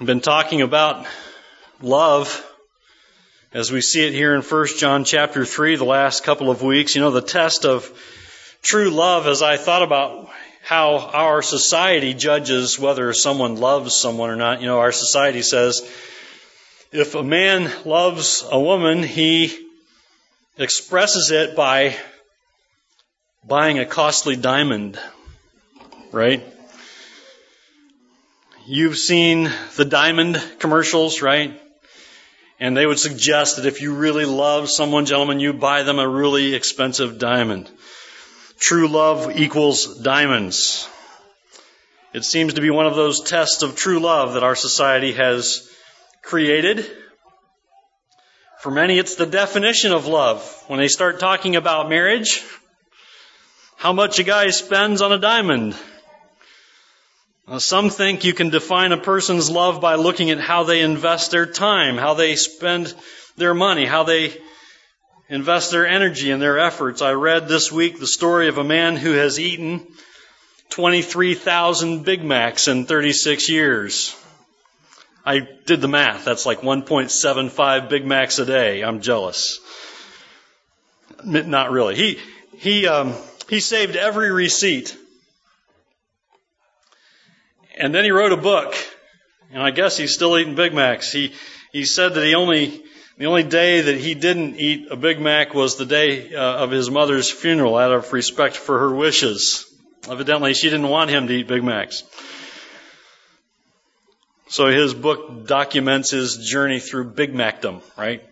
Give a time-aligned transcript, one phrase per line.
[0.00, 1.08] I've been talking about
[1.82, 2.46] love
[3.52, 6.94] as we see it here in 1 John chapter 3 the last couple of weeks.
[6.94, 7.90] You know, the test of
[8.62, 10.30] true love as I thought about
[10.62, 14.60] how our society judges whether someone loves someone or not.
[14.60, 15.80] You know, our society says
[16.92, 19.66] if a man loves a woman, he
[20.56, 21.96] expresses it by
[23.44, 24.96] buying a costly diamond,
[26.12, 26.46] right?
[28.70, 31.58] You've seen the diamond commercials, right?
[32.60, 36.06] And they would suggest that if you really love someone, gentlemen, you buy them a
[36.06, 37.70] really expensive diamond.
[38.58, 40.86] True love equals diamonds.
[42.12, 45.66] It seems to be one of those tests of true love that our society has
[46.20, 46.86] created.
[48.60, 50.42] For many, it's the definition of love.
[50.66, 52.44] When they start talking about marriage,
[53.78, 55.74] how much a guy spends on a diamond.
[57.48, 61.30] Uh, some think you can define a person's love by looking at how they invest
[61.30, 62.94] their time, how they spend
[63.38, 64.36] their money, how they
[65.30, 67.00] invest their energy and their efforts.
[67.00, 69.86] I read this week the story of a man who has eaten
[70.70, 74.14] 23,000 Big Macs in 36 years.
[75.24, 76.26] I did the math.
[76.26, 78.82] That's like 1.75 Big Macs a day.
[78.84, 79.58] I'm jealous.
[81.24, 81.94] Not really.
[81.94, 82.18] He,
[82.58, 83.14] he, um,
[83.48, 84.94] he saved every receipt
[87.78, 88.74] and then he wrote a book,
[89.52, 91.12] and I guess he's still eating Big Macs.
[91.12, 91.32] He
[91.72, 92.82] he said that he only
[93.18, 96.70] the only day that he didn't eat a Big Mac was the day uh, of
[96.70, 99.64] his mother's funeral, out of respect for her wishes.
[100.08, 102.04] Evidently, she didn't want him to eat Big Macs.
[104.48, 108.22] So his book documents his journey through Big Macdom, right?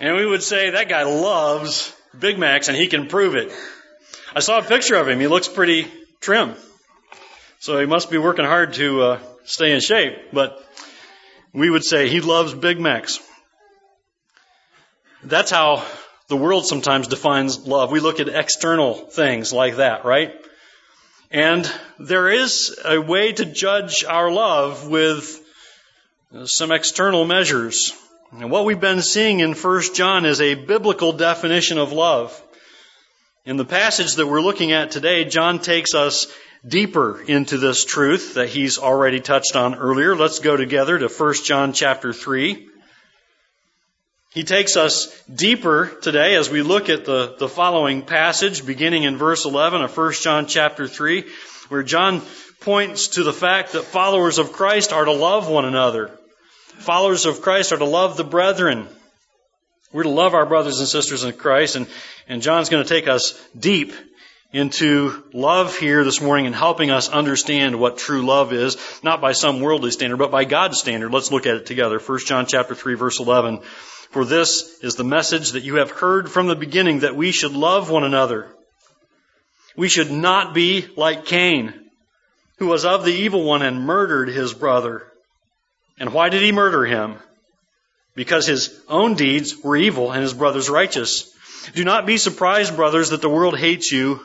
[0.00, 3.52] And we would say that guy loves Big Macs and he can prove it.
[4.34, 5.20] I saw a picture of him.
[5.20, 5.86] He looks pretty
[6.20, 6.54] trim.
[7.60, 10.32] So he must be working hard to uh, stay in shape.
[10.32, 10.64] But
[11.52, 13.20] we would say he loves Big Macs.
[15.22, 15.84] That's how
[16.28, 17.92] the world sometimes defines love.
[17.92, 20.32] We look at external things like that, right?
[21.30, 25.38] And there is a way to judge our love with
[26.46, 27.92] some external measures.
[28.32, 32.42] And what we've been seeing in 1 John is a biblical definition of love.
[33.44, 36.26] In the passage that we're looking at today, John takes us
[36.66, 40.14] deeper into this truth that he's already touched on earlier.
[40.14, 42.68] Let's go together to 1 John chapter 3.
[44.32, 49.16] He takes us deeper today as we look at the, the following passage beginning in
[49.16, 51.24] verse 11 of 1 John chapter 3
[51.68, 52.22] where John
[52.60, 56.16] points to the fact that followers of Christ are to love one another.
[56.78, 58.86] Followers of Christ are to love the brethren.
[59.92, 61.88] We're to love our brothers and sisters in Christ and,
[62.28, 63.92] and John's going to take us deep
[64.52, 69.32] into love here this morning and helping us understand what true love is, not by
[69.32, 71.12] some worldly standard, but by God's standard.
[71.12, 71.98] Let's look at it together.
[72.00, 73.60] 1 John chapter 3 verse 11.
[74.10, 77.52] For this is the message that you have heard from the beginning that we should
[77.52, 78.48] love one another.
[79.76, 81.72] We should not be like Cain,
[82.56, 85.06] who was of the evil one and murdered his brother.
[85.96, 87.18] And why did he murder him?
[88.16, 91.32] Because his own deeds were evil and his brother's righteous.
[91.74, 94.20] Do not be surprised, brothers, that the world hates you.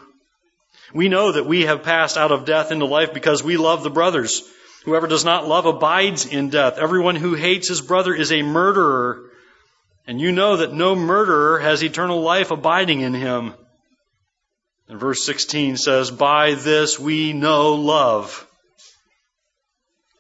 [0.93, 3.89] We know that we have passed out of death into life because we love the
[3.89, 4.43] brothers.
[4.85, 6.77] Whoever does not love abides in death.
[6.77, 9.31] Everyone who hates his brother is a murderer.
[10.05, 13.55] And you know that no murderer has eternal life abiding in him.
[14.87, 18.47] And verse 16 says, By this we know love.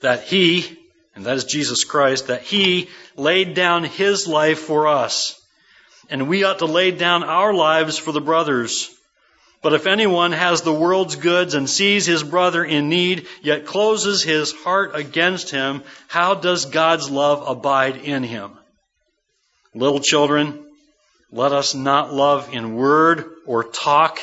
[0.01, 0.79] That he,
[1.15, 5.39] and that is Jesus Christ, that he laid down his life for us.
[6.09, 8.94] And we ought to lay down our lives for the brothers.
[9.65, 14.21] But if anyone has the world's goods and sees his brother in need, yet closes
[14.21, 18.51] his heart against him, how does God's love abide in him?
[19.73, 20.63] Little children,
[21.31, 24.19] let us not love in word or talk,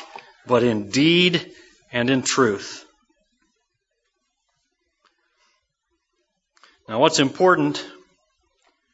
[0.47, 1.51] but in deed
[1.91, 2.85] and in truth.
[6.89, 7.85] Now, what's important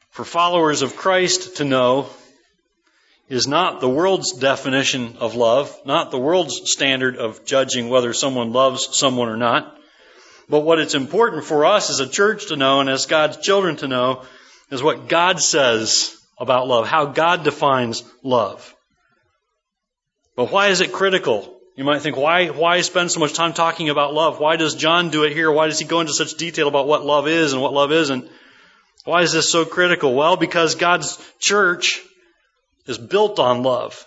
[0.09, 2.09] for followers of Christ to know
[3.29, 8.53] is not the world's definition of love, not the world's standard of judging whether someone
[8.53, 9.77] loves someone or not.
[10.49, 13.77] But what it's important for us as a church to know and as God's children
[13.77, 14.25] to know
[14.71, 18.75] is what God says about love, how God defines love.
[20.37, 21.57] But why is it critical?
[21.77, 24.41] You might think, why, why spend so much time talking about love?
[24.41, 25.53] Why does John do it here?
[25.53, 28.29] Why does he go into such detail about what love is and what love isn't?
[29.05, 30.15] Why is this so critical?
[30.15, 32.03] Well, because God's church
[32.89, 34.07] is built on love.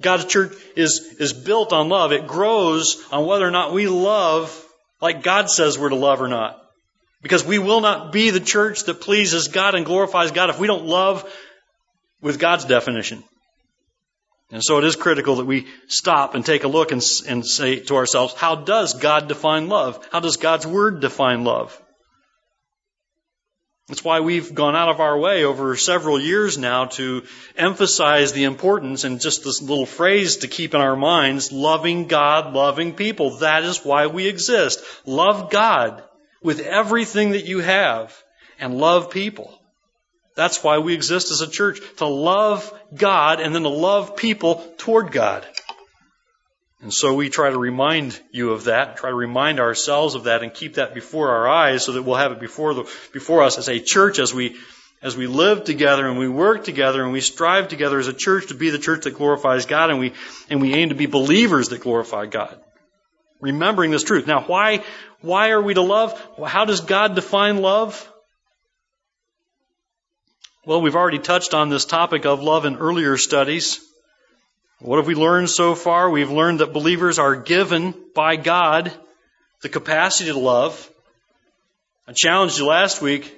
[0.00, 2.12] God's church is, is built on love.
[2.12, 4.66] It grows on whether or not we love
[5.00, 6.62] like God says we're to love or not.
[7.22, 10.66] Because we will not be the church that pleases God and glorifies God if we
[10.66, 11.30] don't love
[12.22, 13.22] with God's definition.
[14.50, 17.80] And so it is critical that we stop and take a look and, and say
[17.80, 20.06] to ourselves, how does God define love?
[20.10, 21.80] How does God's Word define love?
[23.90, 27.24] That's why we've gone out of our way over several years now to
[27.56, 32.54] emphasize the importance and just this little phrase to keep in our minds, loving God,
[32.54, 33.38] loving people.
[33.38, 34.80] That is why we exist.
[35.06, 36.04] Love God
[36.40, 38.16] with everything that you have
[38.60, 39.60] and love people.
[40.36, 44.72] That's why we exist as a church, to love God and then to love people
[44.78, 45.44] toward God.
[46.82, 50.42] And so we try to remind you of that, try to remind ourselves of that
[50.42, 53.58] and keep that before our eyes so that we'll have it before the, before us
[53.58, 54.56] as a church as we
[55.02, 58.48] as we live together and we work together and we strive together as a church
[58.48, 60.14] to be the church that glorifies God and we
[60.48, 62.58] and we aim to be believers that glorify God.
[63.40, 64.26] Remembering this truth.
[64.26, 64.82] Now why
[65.20, 66.18] why are we to love?
[66.46, 68.06] How does God define love?
[70.64, 73.80] Well, we've already touched on this topic of love in earlier studies.
[74.80, 76.08] What have we learned so far?
[76.08, 78.90] We've learned that believers are given by God
[79.60, 80.90] the capacity to love.
[82.08, 83.30] I challenged you last week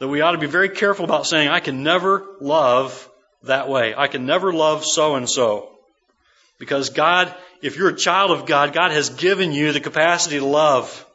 [0.00, 3.08] that we ought to be very careful about saying, I can never love
[3.44, 3.94] that way.
[3.96, 5.70] I can never love so and so.
[6.58, 10.44] Because God, if you're a child of God, God has given you the capacity to
[10.44, 11.06] love.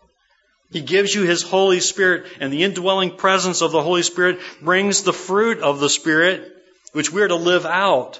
[0.71, 5.03] He gives you His Holy Spirit, and the indwelling presence of the Holy Spirit brings
[5.03, 6.51] the fruit of the Spirit,
[6.93, 8.19] which we're to live out.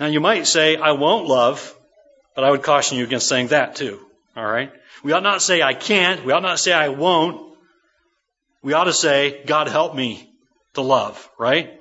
[0.00, 1.76] Now you might say, I won't love,
[2.34, 4.00] but I would caution you against saying that too.
[4.34, 4.72] Alright?
[5.04, 6.24] We ought not say I can't.
[6.24, 7.54] We ought not say I won't.
[8.62, 10.32] We ought to say, God help me
[10.74, 11.78] to love, right?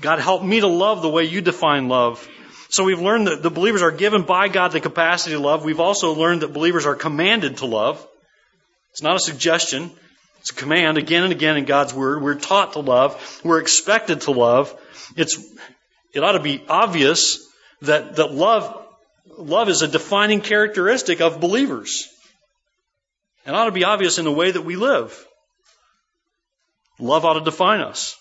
[0.00, 2.26] God help me to love the way you define love.
[2.70, 5.62] So we've learned that the believers are given by God the capacity to love.
[5.62, 8.06] We've also learned that believers are commanded to love.
[8.92, 9.90] It's not a suggestion.
[10.40, 12.22] It's a command again and again in God's Word.
[12.22, 13.40] We're taught to love.
[13.44, 14.74] We're expected to love.
[15.16, 15.38] It's
[16.12, 17.46] it ought to be obvious
[17.82, 18.86] that, that love,
[19.38, 22.08] love is a defining characteristic of believers.
[23.46, 25.26] It ought to be obvious in the way that we live.
[26.98, 28.16] Love ought to define us.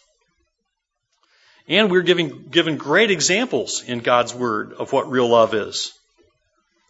[1.67, 5.93] And we're giving, given great examples in God's Word of what real love is.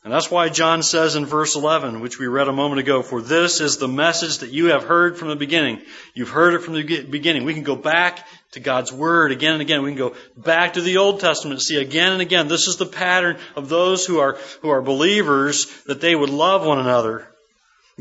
[0.04, 3.22] And that's why John says in verse 11, which we read a moment ago, for
[3.22, 5.82] this is the message that you have heard from the beginning.
[6.16, 7.44] You've heard it from the beginning.
[7.44, 9.84] We can go back to God's Word again and again.
[9.84, 12.48] We can go back to the Old Testament and see again and again.
[12.48, 16.66] This is the pattern of those who are, who are believers that they would love
[16.66, 17.28] one another.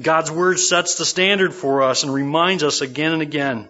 [0.00, 3.68] God's Word sets the standard for us and reminds us again and again.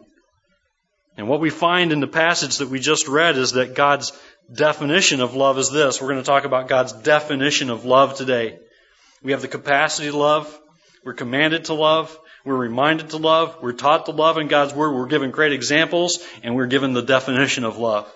[1.16, 4.12] And what we find in the passage that we just read is that God's
[4.52, 6.00] definition of love is this.
[6.00, 8.58] We're going to talk about God's definition of love today.
[9.22, 10.58] We have the capacity to love.
[11.04, 12.16] We're commanded to love.
[12.44, 13.56] We're reminded to love.
[13.60, 14.94] We're taught to love in God's Word.
[14.94, 18.10] We're given great examples, and we're given the definition of love.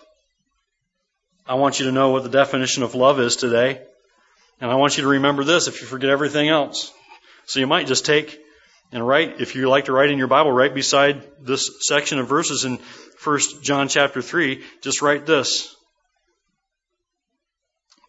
[1.46, 3.82] I want you to know what the definition of love is today.
[4.60, 6.90] And I want you to remember this if you forget everything else.
[7.44, 8.40] So you might just take
[8.92, 12.28] and write, if you like to write in your Bible, right beside this section of
[12.28, 12.78] verses in
[13.22, 15.73] 1 John chapter 3, just write this.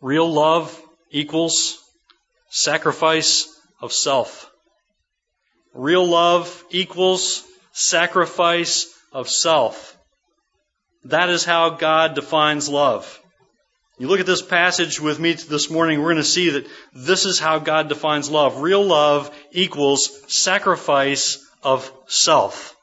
[0.02, 0.82] Real love
[1.12, 1.78] equals
[2.50, 3.48] sacrifice
[3.82, 4.50] of self.
[5.74, 9.98] Real love equals sacrifice of self.
[11.06, 13.20] That is how God defines love.
[13.98, 17.26] You look at this passage with me this morning, we're going to see that this
[17.26, 18.62] is how God defines love.
[18.62, 22.76] Real love equals sacrifice of self.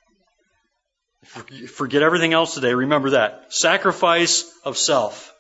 [1.25, 2.75] Forget everything else today.
[2.75, 3.53] Remember that.
[3.53, 5.32] Sacrifice of self.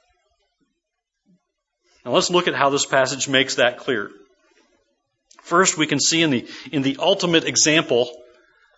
[2.04, 4.10] Now let's look at how this passage makes that clear.
[5.42, 8.10] First, we can see in the, in the ultimate example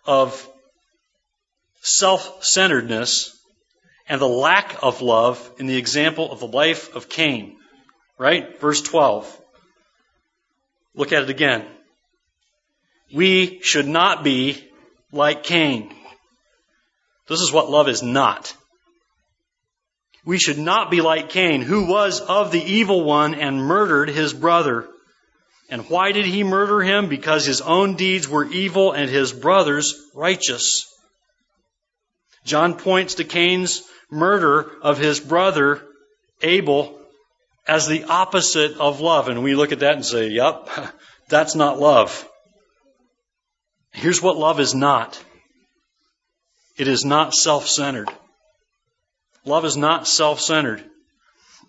[0.05, 0.47] of
[1.81, 3.31] self-centeredness
[4.07, 7.57] and the lack of love in the example of the life of Cain.
[8.17, 8.59] Right?
[8.59, 9.41] Verse 12.
[10.95, 11.65] Look at it again.
[13.13, 14.63] We should not be
[15.11, 15.93] like Cain.
[17.27, 18.53] This is what love is not.
[20.25, 24.33] We should not be like Cain, who was of the evil one and murdered his
[24.33, 24.87] brother.
[25.69, 27.09] And why did he murder him?
[27.09, 30.91] Because his own deeds were evil and his brother's righteous.
[32.43, 35.81] John points to Cain's murder of his brother
[36.41, 36.99] Abel
[37.67, 39.27] as the opposite of love.
[39.27, 40.69] And we look at that and say, yep,
[41.29, 42.27] that's not love.
[43.91, 45.23] Here's what love is not.
[46.77, 48.09] It is not self-centered.
[49.45, 50.83] Love is not self centered.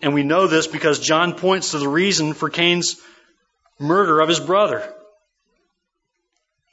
[0.02, 3.00] And we know this because John points to the reason for Cain's
[3.78, 4.92] murder of his brother.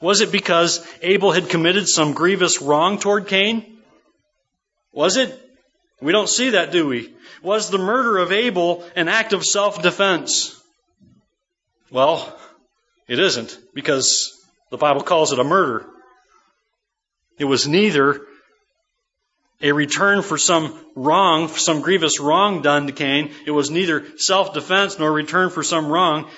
[0.02, 3.78] Was it because Abel had committed some grievous wrong toward Cain?
[4.92, 5.40] Was it?
[6.02, 7.14] We don't see that, do we?
[7.42, 10.60] Was the murder of Abel an act of self defense?
[11.90, 12.38] Well,
[13.08, 14.38] it isn't, because
[14.70, 15.86] the Bible calls it a murder.
[17.38, 18.26] It was neither
[19.64, 23.32] a return for some wrong, some grievous wrong done to Cain.
[23.48, 26.30] It was neither self defense nor return for some wrong.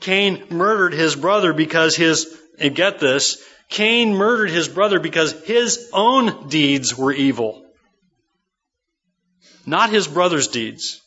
[0.00, 5.88] Cain murdered his brother because his, and get this, Cain murdered his brother because his
[5.92, 7.64] own deeds were evil,
[9.64, 11.00] not his brother's deeds.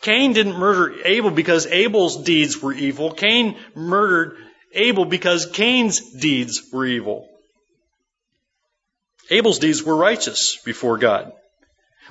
[0.00, 3.12] Cain didn't murder Abel because Abel's deeds were evil.
[3.12, 4.36] Cain murdered
[4.72, 7.29] Abel because Cain's deeds were evil.
[9.30, 11.32] Abel's deeds were righteous before God,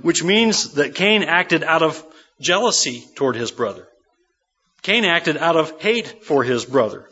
[0.01, 2.03] which means that Cain acted out of
[2.39, 3.87] jealousy toward his brother.
[4.81, 7.09] Cain acted out of hate for his brother.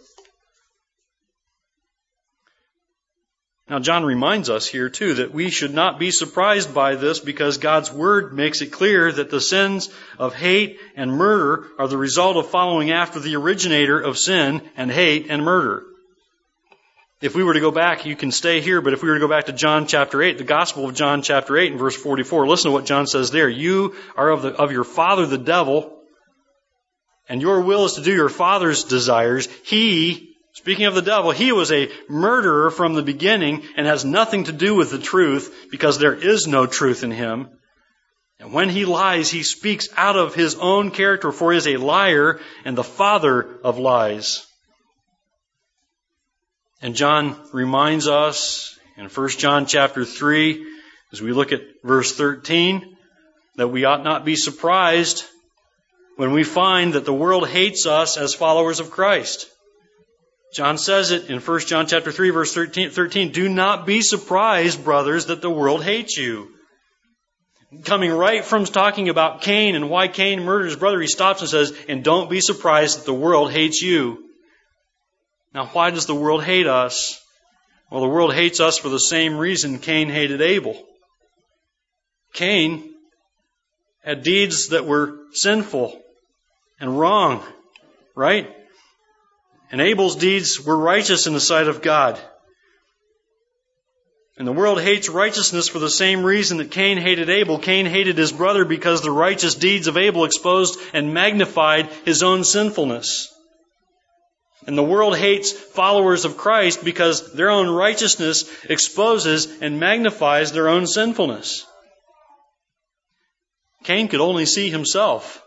[3.69, 7.57] Now, John reminds us here, too, that we should not be surprised by this because
[7.57, 12.37] God's Word makes it clear that the sins of hate and murder are the result
[12.37, 15.83] of following after the originator of sin and hate and murder.
[17.19, 19.19] If we were to go back, you can stay here, but if we were to
[19.19, 22.47] go back to John chapter 8, the Gospel of John chapter 8 and verse 44,
[22.47, 23.50] listen to what John says there.
[23.50, 26.00] You are of, the, of your father the devil,
[27.27, 29.47] and your will is to do your father's desires.
[29.65, 34.43] He, speaking of the devil, he was a murderer from the beginning and has nothing
[34.43, 37.50] to do with the truth because there is no truth in him.
[38.39, 41.77] And when he lies, he speaks out of his own character, for he is a
[41.77, 44.47] liar and the father of lies.
[46.81, 50.65] And John reminds us in 1 John chapter 3,
[51.12, 52.98] as we look at verse 13,
[53.55, 55.25] that we ought not be surprised
[56.17, 59.50] when we find that the world hates us as followers of Christ.
[60.53, 64.84] John says it in 1 John chapter 3 verse 13, 13, do not be surprised,
[64.84, 66.50] brothers, that the world hates you.
[67.86, 71.50] Coming right from talking about Cain and why Cain murdered his brother, he stops and
[71.50, 74.26] says, and don't be surprised that the world hates you.
[75.57, 77.19] Now, why does the world hate us?
[77.89, 80.79] Well, the world hates us for the same reason Cain hated Abel.
[82.31, 82.93] Cain
[84.03, 85.99] had deeds that were sinful
[86.79, 87.43] and wrong,
[88.13, 88.55] right?
[89.71, 92.19] And Abel's deeds were righteous in the sight of God.
[94.37, 97.57] And the world hates righteousness for the same reason that Cain hated Abel.
[97.57, 102.43] Cain hated his brother because the righteous deeds of Abel exposed and magnified his own
[102.43, 103.33] sinfulness.
[104.67, 110.67] And the world hates followers of Christ because their own righteousness exposes and magnifies their
[110.67, 111.65] own sinfulness.
[113.86, 115.41] Cain could only see himself.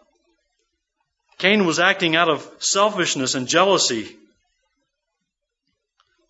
[1.36, 4.16] Cain was acting out of selfishness and jealousy.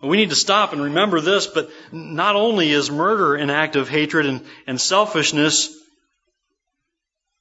[0.02, 3.88] We need to stop and remember this, but not only is murder an act of
[3.88, 5.76] hatred and, and selfishness,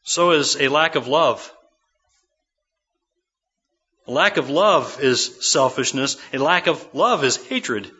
[0.03, 1.51] so is a lack of love.
[4.09, 6.17] A lack of love is selfishness.
[6.33, 7.91] A lack of love is hatred.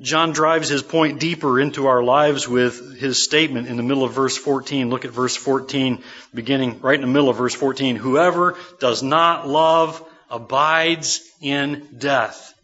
[0.00, 4.12] John drives his point deeper into our lives with his statement in the middle of
[4.12, 4.88] verse 14.
[4.88, 7.96] Look at verse 14, beginning right in the middle of verse 14.
[7.96, 12.54] Whoever does not love abides in death.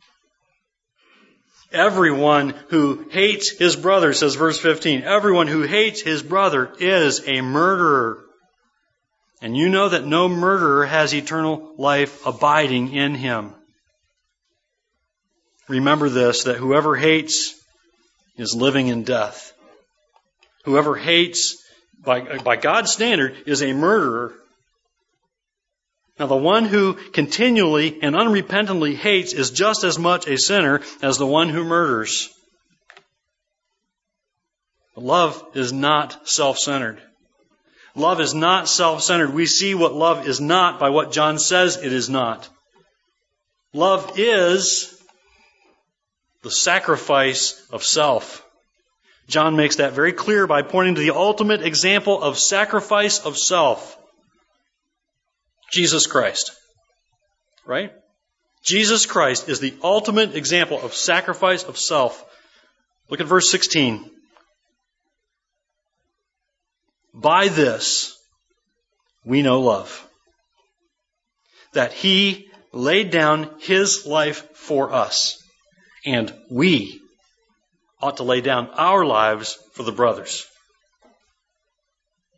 [1.73, 7.41] Everyone who hates his brother, says verse 15, everyone who hates his brother is a
[7.41, 8.26] murderer.
[9.43, 13.55] And you know that no murderer has eternal life abiding in him.
[15.69, 17.55] Remember this, that whoever hates
[18.37, 19.53] is living in death.
[20.65, 21.63] Whoever hates,
[22.03, 24.35] by, by God's standard, is a murderer.
[26.19, 31.19] Now, the one who continually and unrepentantly hates is just as much a sinner as
[31.19, 32.31] the one who murders.
[34.97, 37.03] Love is not self centered.
[37.97, 39.33] Love is not self centered.
[39.33, 42.47] We see what love is not by what John says it is not.
[43.73, 44.93] Love is
[46.43, 48.45] the sacrifice of self.
[49.29, 53.97] John makes that very clear by pointing to the ultimate example of sacrifice of self
[55.73, 56.53] Jesus Christ.
[57.65, 57.93] Right?
[58.63, 62.23] Jesus Christ is the ultimate example of sacrifice of self.
[63.09, 64.11] Look at verse 16.
[67.17, 68.15] By this
[69.25, 70.07] we know love.
[71.73, 75.43] That he laid down his life for us.
[76.05, 77.01] And we
[78.01, 80.47] ought to lay down our lives for the brothers.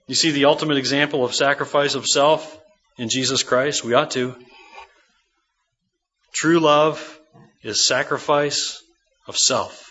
[0.07, 2.59] You see the ultimate example of sacrifice of self
[2.97, 3.85] in Jesus Christ?
[3.85, 4.37] We ought to.
[6.33, 7.21] True love
[7.63, 8.81] is sacrifice
[9.27, 9.88] of self.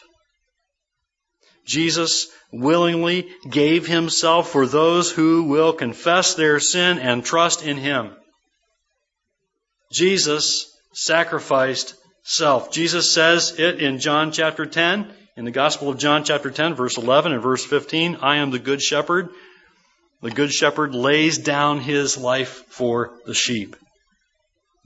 [1.68, 8.16] Jesus willingly gave himself for those who will confess their sin and trust in him.
[9.92, 12.72] Jesus sacrificed self.
[12.72, 16.98] Jesus says it in John chapter 10, in the Gospel of John chapter 10, verse
[16.98, 18.18] 11 and verse 15.
[18.22, 19.30] I am the good shepherd.
[20.22, 23.76] The good shepherd lays down his life for the sheep.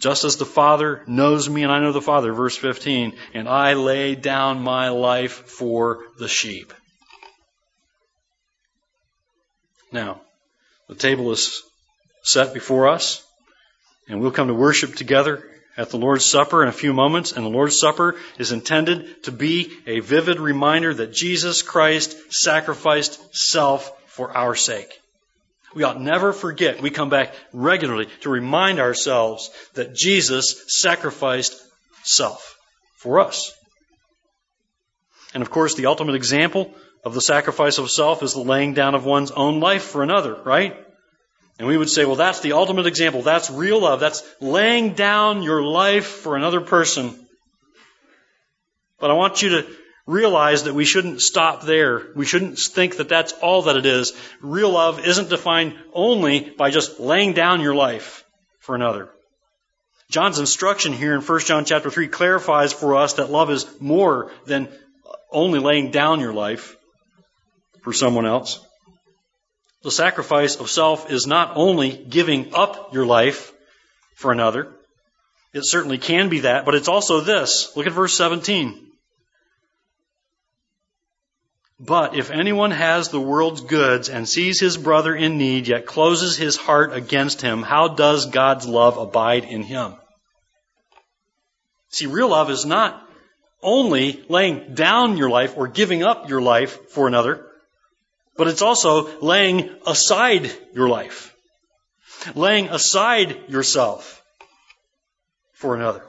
[0.02, 3.76] Just as the Father knows me and I know the Father, verse 15, and I
[3.76, 6.74] lay down my life for the sheep.
[9.92, 10.22] Now,
[10.90, 11.62] the table is
[12.24, 13.24] set before us,
[14.08, 15.44] and we'll come to worship together
[15.78, 17.32] at the Lord's Supper in a few moments.
[17.32, 23.36] And the Lord's Supper is intended to be a vivid reminder that Jesus Christ sacrificed
[23.36, 25.01] self for our sake.
[25.74, 26.82] We ought never forget.
[26.82, 31.60] We come back regularly to remind ourselves that Jesus sacrificed
[32.04, 32.58] self
[32.98, 33.54] for us.
[35.34, 36.74] And of course, the ultimate example
[37.04, 40.36] of the sacrifice of self is the laying down of one's own life for another,
[40.44, 40.76] right?
[41.58, 43.22] And we would say, well, that's the ultimate example.
[43.22, 44.00] That's real love.
[44.00, 47.16] That's laying down your life for another person.
[49.00, 49.76] But I want you to
[50.06, 52.08] realize that we shouldn't stop there.
[52.16, 54.14] We shouldn't think that that's all that it is.
[54.42, 58.24] Real love isn't defined only by just laying down your life
[58.60, 59.10] for another.
[60.10, 64.32] John's instruction here in 1 John chapter 3 clarifies for us that love is more
[64.46, 64.68] than
[65.32, 66.76] only laying down your life
[67.82, 68.60] for someone else.
[69.84, 73.54] The sacrifice of self is not only giving up your life
[74.16, 74.74] for another.
[75.54, 77.76] It certainly can be that, but it's also this.
[77.76, 78.91] Look at verse 17.
[81.84, 86.38] But if anyone has the world's goods and sees his brother in need, yet closes
[86.38, 89.96] his heart against him, how does God's love abide in him?
[91.90, 93.04] See, real love is not
[93.64, 97.48] only laying down your life or giving up your life for another,
[98.38, 101.36] but it's also laying aside your life,
[102.36, 104.24] laying aside yourself
[105.54, 106.04] for another.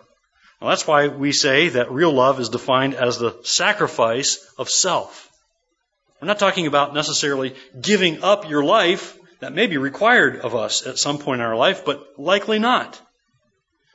[0.60, 5.30] Well, that's why we say that real love is defined as the sacrifice of self.
[6.22, 9.18] We're not talking about necessarily giving up your life.
[9.40, 13.00] That may be required of us at some point in our life, but likely not.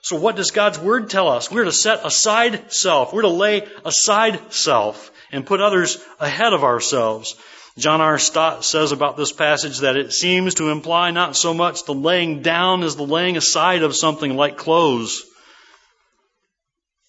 [0.02, 1.50] So what does God's Word tell us?
[1.50, 3.14] We're to set aside self.
[3.14, 7.34] We're to lay aside self and put others ahead of ourselves.
[7.78, 8.20] John R.
[8.20, 12.42] Stott says about this passage that it seems to imply not so much the laying
[12.42, 15.24] down as the laying aside of something like clothes.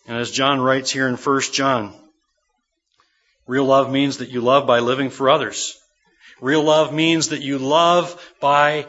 [0.06, 1.92] And as John writes here in 1 John,
[3.48, 5.74] Real love means that you love by living for others.
[6.40, 8.86] Real love means that you love by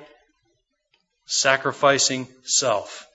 [1.25, 3.07] sacrificing self.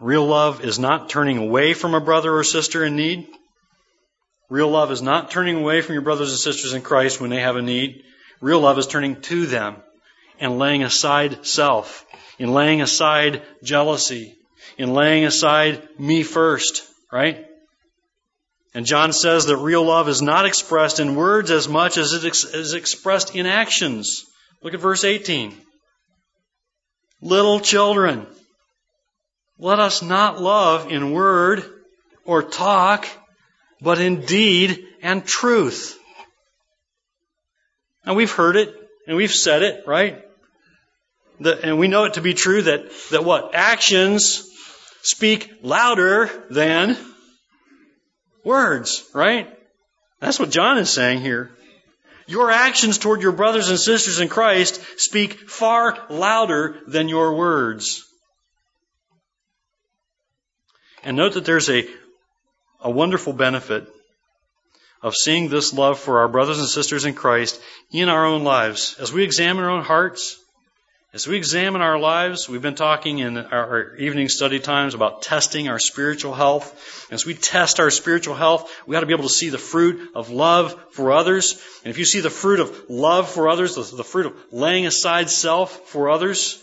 [0.00, 3.28] Real love is not turning away from a brother or sister in need.
[4.50, 7.40] Real love is not turning away from your brothers and sisters in Christ when they
[7.40, 8.02] have a need.
[8.40, 9.76] Real love is turning to them
[10.40, 12.04] and laying aside self,
[12.40, 14.34] in laying aside jealousy,
[14.76, 17.46] in laying aside me first, right?
[18.74, 22.24] And John says that real love is not expressed in words as much as it
[22.24, 24.24] is expressed in actions.
[24.62, 25.54] Look at verse 18.
[27.22, 28.26] Little children,
[29.58, 31.64] let us not love in word
[32.24, 33.06] or talk,
[33.80, 35.96] but in deed and truth.
[38.04, 38.74] Now we've heard it
[39.06, 40.22] and we've said it, right?
[41.38, 43.54] The, and we know it to be true that, that what?
[43.54, 44.48] Actions
[45.02, 46.96] speak louder than
[48.44, 49.48] words, right?
[50.20, 51.50] That's what John is saying here.
[52.26, 58.04] Your actions toward your brothers and sisters in Christ speak far louder than your words.
[61.02, 61.86] And note that there's a,
[62.80, 63.86] a wonderful benefit
[65.02, 68.96] of seeing this love for our brothers and sisters in Christ in our own lives.
[68.98, 70.42] As we examine our own hearts,
[71.14, 75.68] as we examine our lives, we've been talking in our evening study times about testing
[75.68, 77.08] our spiritual health.
[77.12, 80.10] As we test our spiritual health, we ought to be able to see the fruit
[80.16, 81.62] of love for others.
[81.84, 85.30] And if you see the fruit of love for others, the fruit of laying aside
[85.30, 86.60] self for others,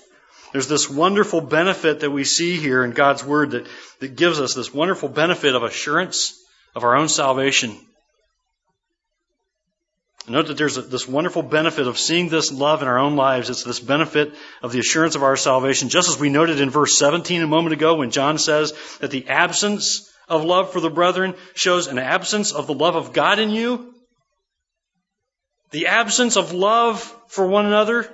[0.52, 3.68] there's this wonderful benefit that we see here in God's Word that,
[4.00, 6.38] that gives us this wonderful benefit of assurance
[6.76, 7.78] of our own salvation.
[10.28, 13.50] Note that there's a, this wonderful benefit of seeing this love in our own lives.
[13.50, 16.98] It's this benefit of the assurance of our salvation, just as we noted in verse
[16.98, 21.34] 17 a moment ago when John says that the absence of love for the brethren
[21.56, 23.96] shows an absence of the love of God in you.
[25.72, 28.08] The absence of love for one another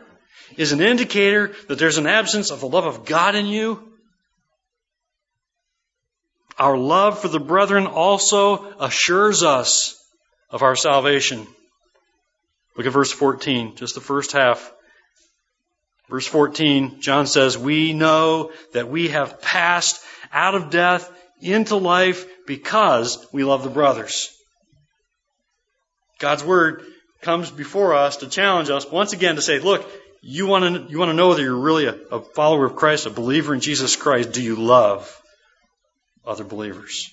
[0.55, 3.83] is an indicator that there's an absence of the love of God in you.
[6.57, 10.01] Our love for the brethren also assures us
[10.49, 11.45] of our salvation.
[12.77, 14.71] Look at verse 14, just the first half.
[16.09, 19.99] Verse 14, John says, We know that we have passed
[20.31, 21.11] out of death
[21.41, 24.29] into life because we love the brothers.
[26.19, 26.83] God's word
[27.21, 29.85] comes before us to challenge us once again to say, look,
[30.21, 33.05] you want to, you want to know whether you're really a, a follower of Christ,
[33.05, 34.31] a believer in Jesus Christ.
[34.31, 35.21] Do you love
[36.25, 37.09] other believers?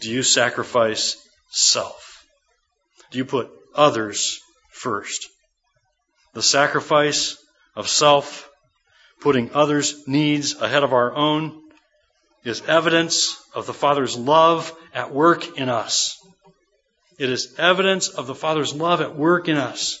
[0.00, 1.16] Do you sacrifice
[1.50, 2.24] self?
[3.10, 4.40] Do you put others
[4.80, 5.28] first?
[6.32, 7.36] The sacrifice
[7.76, 8.48] of self,
[9.20, 11.60] putting others' needs ahead of our own,
[12.44, 16.16] is evidence of the Father's love at work in us.
[17.18, 19.98] It is evidence of the Father's love at work in us.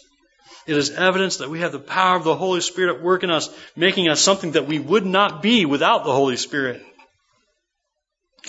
[0.66, 3.30] It is evidence that we have the power of the Holy Spirit at work in
[3.30, 6.82] us, making us something that we would not be without the Holy Spirit.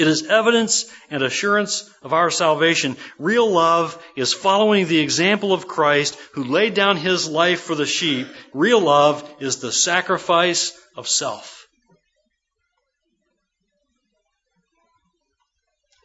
[0.01, 2.97] It is evidence and assurance of our salvation.
[3.19, 7.85] Real love is following the example of Christ who laid down his life for the
[7.85, 8.27] sheep.
[8.51, 11.67] Real love is the sacrifice of self.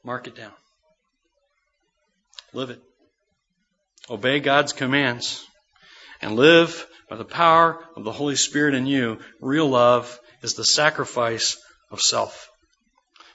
[0.04, 0.52] Mark it down.
[2.52, 2.82] Live it.
[4.10, 5.42] Obey God's commands
[6.20, 9.20] and live by the power of the Holy Spirit in you.
[9.40, 11.56] Real love is the sacrifice
[11.90, 12.50] of self.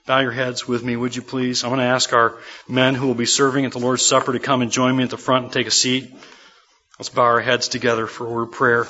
[0.08, 1.64] Bow your heads with me, would you please?
[1.64, 2.38] I'm going to ask our
[2.68, 5.12] men who will be serving at the Lord's Supper to come and join me at
[5.12, 6.12] the front and take a seat.
[6.98, 8.88] Let's bow our heads together for a word of prayer.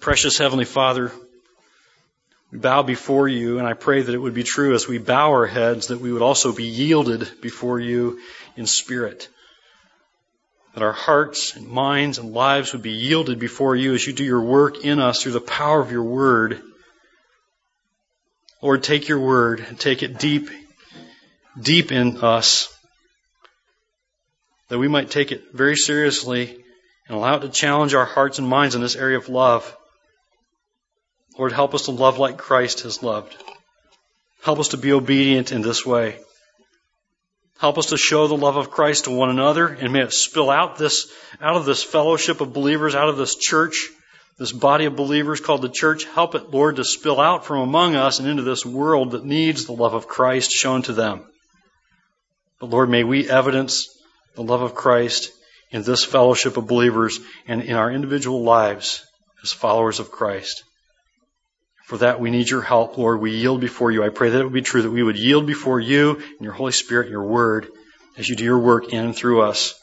[0.00, 1.10] Precious Heavenly Father,
[2.52, 5.30] we bow before you, and I pray that it would be true as we bow
[5.30, 8.20] our heads that we would also be yielded before you
[8.54, 9.30] in spirit
[10.74, 14.24] that our hearts and minds and lives would be yielded before you as you do
[14.24, 16.60] your work in us through the power of your word.
[18.60, 20.50] Lord, take your word and take it deep,
[21.60, 22.76] deep in us,
[24.68, 26.64] that we might take it very seriously
[27.06, 29.76] and allow it to challenge our hearts and minds in this area of love.
[31.38, 33.36] Lord, help us to love like Christ has loved.
[34.42, 36.18] Help us to be obedient in this way.
[37.58, 40.50] Help us to show the love of Christ to one another, and may it spill
[40.50, 43.90] out this, out of this fellowship of believers, out of this church,
[44.38, 46.04] this body of believers called the church.
[46.04, 49.64] Help it, Lord, to spill out from among us and into this world that needs
[49.64, 51.24] the love of Christ shown to them.
[52.58, 53.88] But Lord, may we evidence
[54.34, 55.30] the love of Christ
[55.70, 59.04] in this fellowship of believers and in our individual lives
[59.42, 60.64] as followers of Christ.
[61.94, 63.20] For that, we need your help, Lord.
[63.20, 64.02] We yield before you.
[64.02, 66.52] I pray that it would be true that we would yield before you and your
[66.52, 67.68] Holy Spirit and your word
[68.18, 69.80] as you do your work in and through us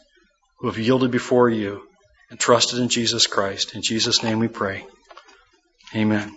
[0.58, 1.88] who have yielded before you
[2.30, 3.76] and trusted in Jesus Christ.
[3.76, 4.86] In Jesus' name we pray.
[5.95, 6.36] Amen.